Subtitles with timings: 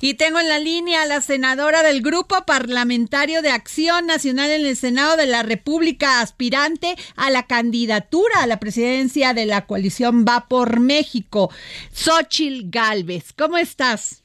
[0.00, 4.64] Y tengo en la línea a la senadora del Grupo Parlamentario de Acción Nacional en
[4.64, 10.24] el Senado de la República, aspirante a la candidatura a la presidencia de la coalición
[10.24, 11.50] Va por México,
[11.90, 13.32] Xochil Gálvez.
[13.32, 14.22] ¿Cómo estás?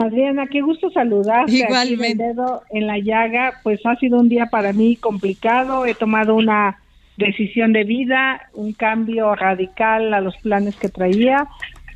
[0.00, 1.52] Adriana, qué gusto saludarte.
[1.52, 2.24] Igualmente.
[2.24, 5.86] Aquí dedo en la llaga, pues ha sido un día para mí complicado.
[5.86, 6.80] He tomado una
[7.16, 11.46] decisión de vida, un cambio radical a los planes que traía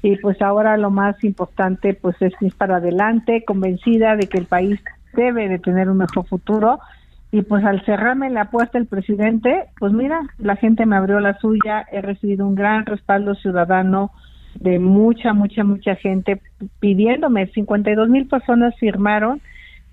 [0.02, 4.46] y pues ahora lo más importante pues es ir para adelante, convencida de que el
[4.46, 4.80] país
[5.14, 6.80] debe de tener un mejor futuro
[7.32, 11.38] y pues al cerrarme la apuesta el presidente, pues mira, la gente me abrió la
[11.38, 14.10] suya, he recibido un gran respaldo ciudadano
[14.56, 16.40] de mucha, mucha, mucha gente
[16.80, 19.40] pidiéndome, 52 mil personas firmaron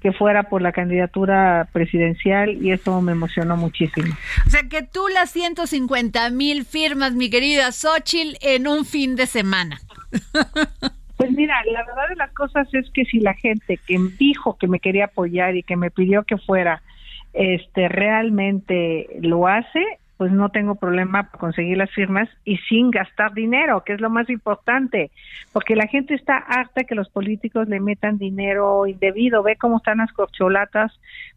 [0.01, 4.15] que fuera por la candidatura presidencial y eso me emocionó muchísimo.
[4.45, 9.25] O sea que tú las 150 mil firmas, mi querida Xochil, en un fin de
[9.25, 9.79] semana.
[11.17, 14.67] Pues mira, la verdad de las cosas es que si la gente que dijo que
[14.67, 16.83] me quería apoyar y que me pidió que fuera,
[17.33, 19.83] este, realmente lo hace,
[20.17, 24.09] pues no tengo problema para conseguir las firmas y sin gastar dinero, que es lo
[24.09, 25.11] más importante,
[25.53, 29.99] porque la gente está harta que los políticos le metan dinero indebido, ve cómo están
[29.99, 30.91] las corcholatas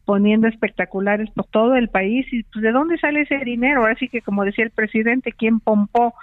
[0.06, 4.08] poniendo espectaculares por todo el país y pues de dónde sale ese dinero, ahora sí
[4.08, 6.14] que como decía el presidente, ¿quién pompó?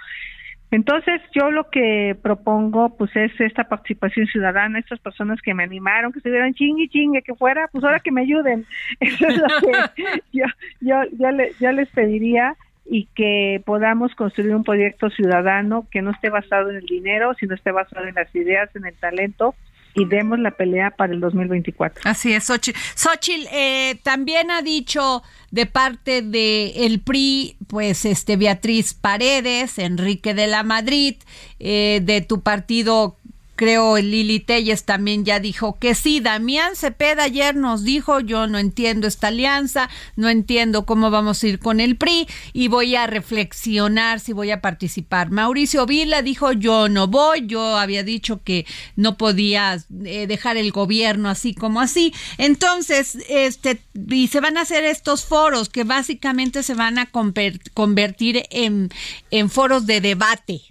[0.70, 6.12] Entonces, yo lo que propongo, pues, es esta participación ciudadana, estas personas que me animaron,
[6.12, 8.66] que estuvieran chingue chingue, que fuera, pues ahora que me ayuden.
[9.00, 10.44] Eso es lo que yo,
[10.80, 16.10] yo, yo, le, yo les pediría y que podamos construir un proyecto ciudadano que no
[16.10, 19.54] esté basado en el dinero, sino esté basado en las ideas, en el talento
[19.98, 22.02] y demos la pelea para el 2024.
[22.04, 22.78] Así es, Xochitl.
[22.94, 30.46] Xochitl eh, también ha dicho de parte de PRI, pues este Beatriz Paredes, Enrique de
[30.46, 31.16] la Madrid,
[31.58, 33.16] eh, de tu partido
[33.58, 36.20] creo Lili Telles también ya dijo que sí.
[36.20, 41.48] Damián Cepeda ayer nos dijo, yo no entiendo esta alianza, no entiendo cómo vamos a
[41.48, 45.30] ir con el PRI y voy a reflexionar si voy a participar.
[45.30, 48.64] Mauricio Vila dijo, yo no voy, yo había dicho que
[48.94, 52.14] no podía eh, dejar el gobierno así como así.
[52.38, 58.44] Entonces, este, y se van a hacer estos foros que básicamente se van a convertir
[58.50, 58.90] en,
[59.32, 60.62] en foros de debate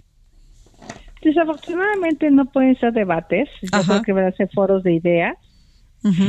[1.22, 5.36] Desafortunadamente no pueden ser debates, yo creo que van a ser foros de ideas,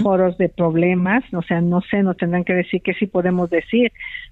[0.01, 3.91] foros de problemas, o sea, no sé, nos tendrán que decir qué sí podemos decir,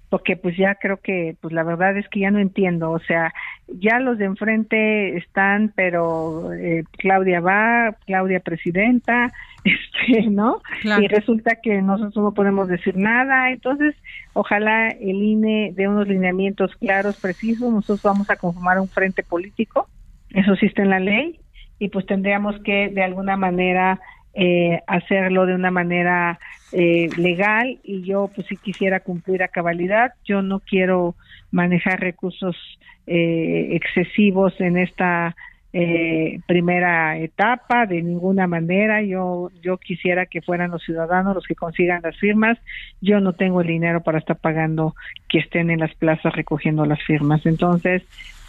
[0.10, 3.34] porque pues ya creo que, pues la verdad es que ya no entiendo, o sea,
[3.68, 9.32] ya los de enfrente están, pero eh, Claudia va, Claudia presidenta,
[9.64, 10.62] este, ¿no?
[10.84, 13.96] Y resulta que nosotros no podemos decir nada, entonces
[14.34, 19.88] ojalá el INE dé unos lineamientos claros, precisos, nosotros vamos a conformar un frente político
[20.32, 21.40] eso existe en la ley
[21.80, 24.00] y pues tendríamos que de alguna manera
[24.34, 26.40] eh, hacerlo de una manera
[26.72, 27.80] eh, legal.
[27.84, 31.16] Y yo pues si quisiera cumplir a cabalidad, yo no quiero
[31.52, 32.56] manejar recursos
[33.06, 35.36] eh, excesivos en esta
[36.48, 39.04] primera etapa de ninguna manera.
[39.04, 42.58] Yo yo quisiera que fueran los ciudadanos los que consigan las firmas.
[43.00, 44.96] Yo no tengo el dinero para estar pagando
[45.30, 47.46] que estén en las plazas recogiendo las firmas.
[47.46, 48.02] Entonces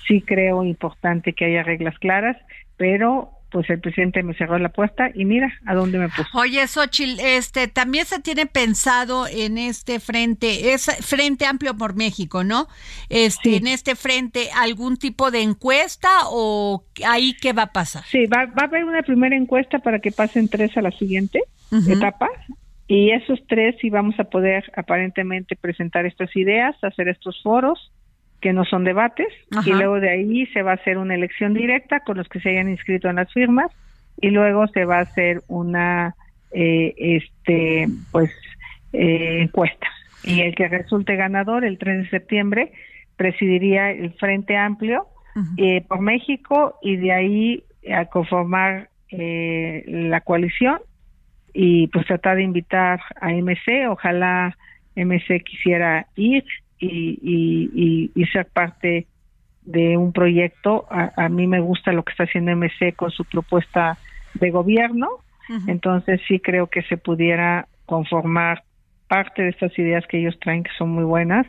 [0.08, 2.36] sí creo importante que haya reglas claras,
[2.76, 6.28] pero pues el presidente me cerró la puerta y mira a dónde me puso.
[6.34, 12.44] Oye, Xochitl, este, también se tiene pensado en este frente, es Frente Amplio por México,
[12.44, 12.68] ¿no?
[13.08, 18.04] Este, En este frente, ¿algún tipo de encuesta o ahí qué va a pasar?
[18.04, 21.40] Sí, va, va a haber una primera encuesta para que pasen tres a la siguiente
[21.88, 22.28] etapa
[22.86, 27.92] y esos tres sí vamos a poder aparentemente presentar estas ideas, hacer estos foros
[28.40, 29.28] que no son debates,
[29.66, 32.50] y luego de ahí se va a hacer una elección directa con los que se
[32.50, 33.70] hayan inscrito en las firmas,
[34.20, 36.14] y luego se va a hacer una
[36.50, 38.30] eh, este pues
[38.92, 39.88] eh, encuesta.
[40.24, 42.72] Y el que resulte ganador el 3 de septiembre
[43.16, 45.06] presidiría el Frente Amplio
[45.56, 50.80] eh, por México y de ahí a conformar la coalición
[51.54, 54.54] y pues tratar de invitar a MC, ojalá
[54.96, 56.44] MC quisiera ir
[56.78, 59.06] y, y, y, ser parte
[59.62, 60.86] de un proyecto.
[60.90, 63.98] A, mí me gusta lo que está haciendo MC con su propuesta
[64.34, 65.08] de gobierno.
[65.66, 68.64] Entonces sí creo que se pudiera conformar
[69.08, 71.46] parte de estas ideas que ellos traen que son muy buenas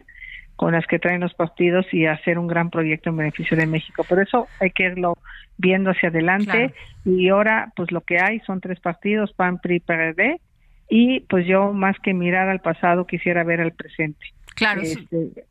[0.60, 4.04] con las que traen los partidos y hacer un gran proyecto en beneficio de México.
[4.04, 5.18] Por eso hay que irlo
[5.58, 6.74] viendo hacia adelante
[7.06, 10.42] y ahora pues lo que hay son tres partidos, PAN, PRI, PRD
[10.90, 14.20] y pues yo más que mirar al pasado quisiera ver al presente.
[14.60, 14.82] Claro.
[14.82, 15.46] Este,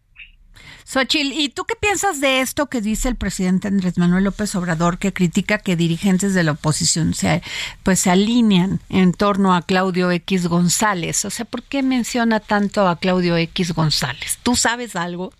[0.84, 4.98] Xochil, ¿y tú qué piensas de esto que dice el presidente Andrés Manuel López Obrador,
[4.98, 7.42] que critica que dirigentes de la oposición se,
[7.82, 11.24] pues, se alinean en torno a Claudio X González?
[11.24, 14.38] O sea, ¿por qué menciona tanto a Claudio X González?
[14.42, 15.30] ¿Tú sabes algo?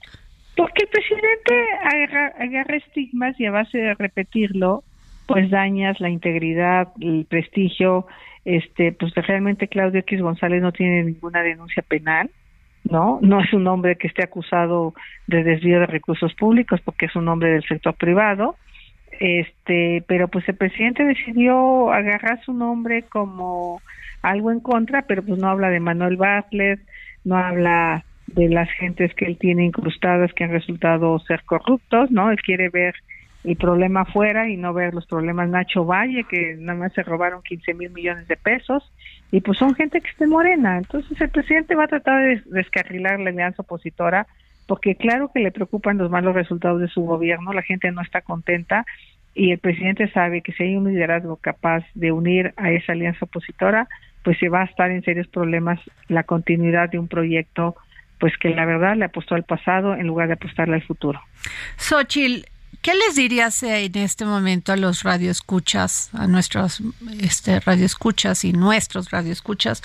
[0.56, 4.82] Porque el presidente agarra, estigmas y a base de repetirlo,
[5.26, 8.06] pues dañas la integridad, el prestigio.
[8.44, 12.30] Este, pues realmente Claudio X González no tiene ninguna denuncia penal
[12.84, 13.18] ¿no?
[13.22, 14.94] No es un hombre que esté acusado
[15.26, 18.56] de desvío de recursos públicos porque es un hombre del sector privado.
[19.20, 23.80] Este, pero pues el presidente decidió agarrar su nombre como
[24.22, 26.80] algo en contra, pero pues no habla de Manuel Bartlett,
[27.24, 32.30] no habla de las gentes que él tiene incrustadas que han resultado ser corruptos, ¿no?
[32.30, 32.94] Él quiere ver
[33.44, 37.42] el problema fuera y no ver los problemas Nacho Valle, que nada más se robaron
[37.42, 38.90] 15 mil millones de pesos,
[39.30, 40.78] y pues son gente que esté morena.
[40.78, 44.26] Entonces el presidente va a tratar de descarrilar la alianza opositora,
[44.66, 48.20] porque claro que le preocupan los malos resultados de su gobierno, la gente no está
[48.20, 48.84] contenta,
[49.34, 53.24] y el presidente sabe que si hay un liderazgo capaz de unir a esa alianza
[53.24, 53.88] opositora,
[54.24, 57.76] pues se va a estar en serios problemas la continuidad de un proyecto
[58.18, 61.20] pues que la verdad le apostó al pasado en lugar de apostarle al futuro.
[61.76, 62.44] Xochitl,
[62.82, 66.80] ¿Qué les dirías en este momento a los radioescuchas, a nuestros
[67.20, 69.82] este, radioescuchas y nuestros radioescuchas?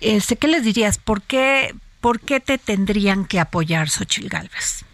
[0.00, 0.98] Este, ¿Qué les dirías?
[0.98, 4.84] ¿Por qué, ¿Por qué te tendrían que apoyar Xochil Gálvez?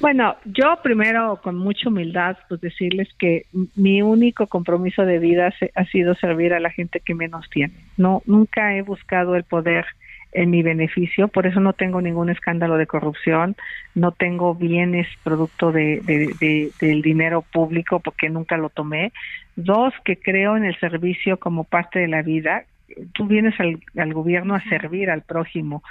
[0.00, 3.44] Bueno, yo primero con mucha humildad pues decirles que
[3.76, 7.74] mi único compromiso de vida ha sido servir a la gente que menos tiene.
[7.98, 9.84] No nunca he buscado el poder
[10.32, 13.56] en mi beneficio, por eso no tengo ningún escándalo de corrupción,
[13.94, 19.12] no tengo bienes producto de, del dinero público porque nunca lo tomé.
[19.56, 22.64] Dos, que creo en el servicio como parte de la vida.
[23.12, 25.82] Tú vienes al, al gobierno a servir al prójimo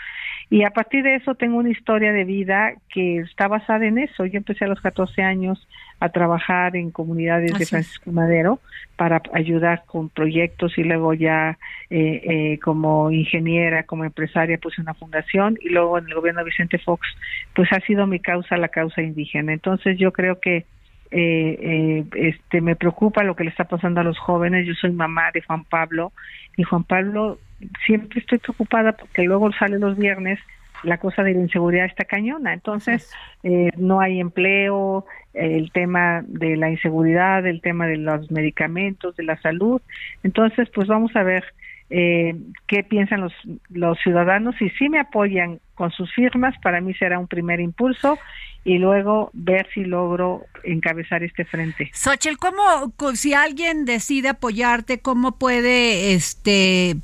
[0.49, 4.25] y a partir de eso tengo una historia de vida que está basada en eso.
[4.25, 5.67] Yo empecé a los 14 años
[5.99, 8.59] a trabajar en comunidades de Francisco Madero
[8.95, 11.57] para ayudar con proyectos y luego ya
[11.89, 16.49] eh, eh, como ingeniera, como empresaria puse una fundación y luego en el gobierno de
[16.49, 17.07] Vicente Fox
[17.53, 19.53] pues ha sido mi causa la causa indígena.
[19.53, 20.65] Entonces yo creo que
[21.11, 24.67] eh, eh, este me preocupa lo que le está pasando a los jóvenes.
[24.67, 26.11] Yo soy mamá de Juan Pablo
[26.55, 27.39] y Juan Pablo
[27.85, 30.39] siempre estoy preocupada porque luego sale los viernes
[30.83, 32.53] la cosa de la inseguridad está cañona.
[32.53, 33.11] Entonces,
[33.43, 39.23] eh, no hay empleo, el tema de la inseguridad, el tema de los medicamentos, de
[39.23, 39.81] la salud.
[40.23, 41.43] Entonces, pues vamos a ver
[41.89, 42.35] eh,
[42.67, 43.33] qué piensan los,
[43.69, 48.17] los ciudadanos y si me apoyan con sus firmas, para mí será un primer impulso
[48.65, 51.89] y luego ver si logro encabezar este frente.
[51.93, 56.97] Xochitl, ¿cómo, si alguien decide apoyarte, cómo puede este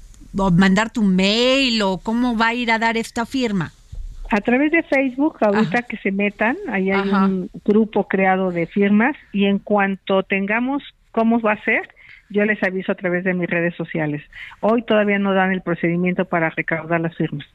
[0.51, 3.71] mandar tu mail o cómo va a ir a dar esta firma?
[4.31, 9.15] A través de Facebook, ahorita que se metan, ahí hay un grupo creado de firmas
[9.31, 11.87] y en cuanto tengamos cómo va a ser,
[12.29, 14.23] yo les aviso a través de mis redes sociales.
[14.61, 17.45] Hoy todavía no dan el procedimiento para recaudar las firmas.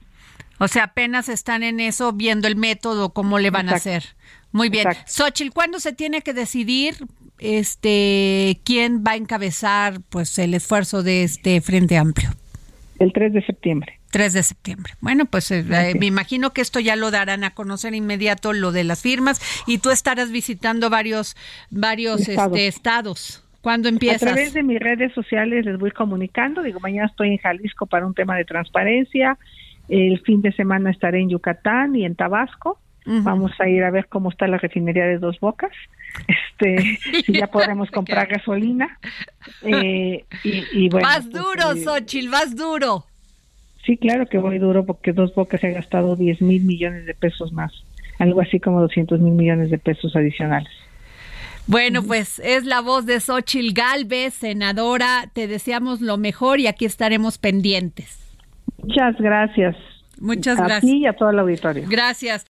[0.59, 4.05] O sea, apenas están en eso, viendo el método, cómo le van a hacer.
[4.53, 4.87] Muy bien.
[5.07, 6.97] Xochitl, ¿cuándo se tiene que decidir
[7.39, 12.31] este quién va a encabezar pues el esfuerzo de este Frente Amplio?
[13.01, 13.99] El 3 de septiembre.
[14.13, 14.93] 3 de septiembre.
[15.01, 18.73] Bueno, pues eh, eh, me imagino que esto ya lo darán a conocer inmediato lo
[18.73, 21.35] de las firmas y tú estarás visitando varios
[21.71, 22.59] varios estados.
[22.59, 23.45] Este, estados.
[23.63, 24.23] ¿Cuándo empiezas?
[24.23, 26.63] A través de mis redes sociales les voy comunicando.
[26.63, 29.39] Digo, mañana estoy en Jalisco para un tema de transparencia.
[29.89, 32.79] El fin de semana estaré en Yucatán y en Tabasco.
[33.05, 35.73] Vamos a ir a ver cómo está la refinería de Dos Bocas.
[36.27, 38.99] Este, si ya podemos comprar gasolina.
[39.63, 43.05] Eh, y, bueno, vas pues, duro, eh, Xochitl, vas duro.
[43.85, 47.15] Sí, claro que voy duro porque Dos Bocas se ha gastado 10 mil millones de
[47.15, 47.73] pesos más,
[48.19, 50.71] algo así como 200 mil millones de pesos adicionales.
[51.67, 55.31] Bueno, pues es la voz de Xochitl Galvez, senadora.
[55.33, 58.19] Te deseamos lo mejor y aquí estaremos pendientes.
[58.83, 59.77] Muchas gracias.
[60.21, 60.79] Muchas gracias.
[60.79, 61.85] A ti y a todo el auditorio.
[61.89, 62.50] Gracias.